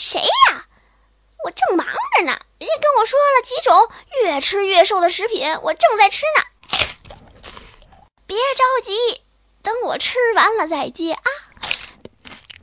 [0.00, 0.64] 谁呀？
[1.44, 3.90] 我正忙着呢，人家跟我说了几种
[4.22, 6.44] 越吃越瘦的食品，我正在吃呢。
[8.24, 9.20] 别着急，
[9.60, 11.24] 等我吃完了再接啊。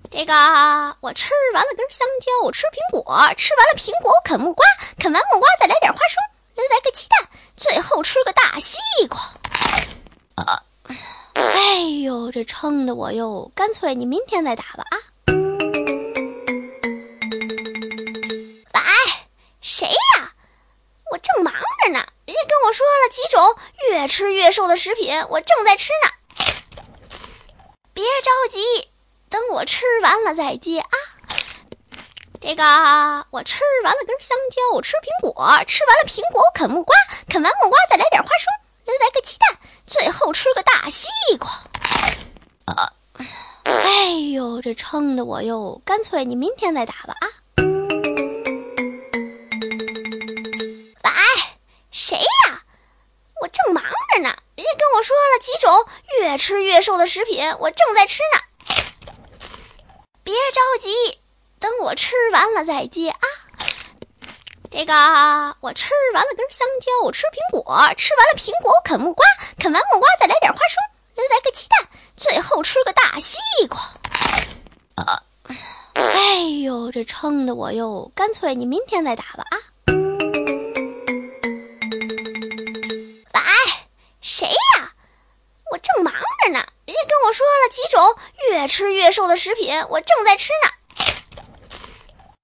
[0.10, 3.04] 这个我吃完了根香蕉，我吃苹果，
[3.36, 4.66] 吃完了苹果我啃木瓜，
[4.98, 6.24] 啃完木瓜再来点花生，
[6.56, 8.78] 再来个鸡蛋，最后吃个大西
[9.10, 9.20] 瓜。
[10.36, 10.64] 啊！
[11.34, 14.98] 哎呦，这撑的我哟，干脆你明天再打吧啊。
[22.66, 23.56] 我说了几种
[23.92, 26.10] 越吃越瘦的食品，我正在吃呢。
[27.94, 28.90] 别着急，
[29.30, 30.90] 等我吃完了再接啊。
[32.42, 32.64] 这个
[33.30, 35.36] 我吃完了根香蕉，我吃苹果，
[35.68, 36.96] 吃完了苹果我啃木瓜，
[37.30, 38.52] 啃完木瓜再来点花生，
[38.84, 41.08] 再来个鸡蛋，最后吃个大西
[41.38, 41.52] 瓜。
[42.66, 42.94] 啊！
[43.64, 47.30] 哎呦，这撑的我哟，干脆你明天再打吧啊。
[51.98, 52.62] 谁呀？
[53.42, 55.86] 我正忙着呢，人家跟我说了几种
[56.20, 58.42] 越吃越瘦的食品，我正在吃呢。
[60.24, 61.20] 别着急，
[61.60, 63.20] 等我吃完了再接啊。
[64.72, 67.64] 这个我吃完了根香蕉，我吃苹果，
[67.96, 69.24] 吃完了苹果我啃木瓜，
[69.60, 70.78] 啃完木瓜再来点花生，
[71.16, 71.88] 再来个鸡蛋，
[72.18, 73.38] 最后吃个大西
[73.68, 73.80] 瓜。
[74.96, 75.22] 啊！
[75.94, 79.58] 哎呦，这撑的我哟，干脆你明天再打吧啊。
[83.34, 83.42] 喂
[84.22, 84.92] 谁呀？
[85.72, 88.16] 我正忙着呢，人家跟我说了几种
[88.50, 90.72] 越吃越瘦的食品，我正在吃呢。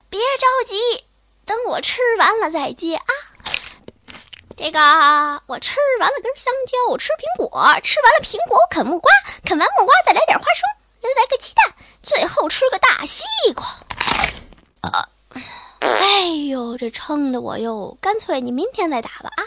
[0.09, 1.03] 别着急，
[1.45, 3.05] 等我吃完了再接啊。
[4.58, 4.80] 这个
[5.47, 7.52] 我吃完了根香蕉，我吃苹果，
[7.83, 9.11] 吃完了苹果我啃木瓜，
[9.45, 10.63] 啃完木瓜再来点花生，
[11.02, 13.66] 再来个鸡蛋，最后吃个大西瓜。
[14.81, 15.08] 啊！
[15.80, 19.44] 哎呦，这撑的我哟，干脆你明天再打吧啊。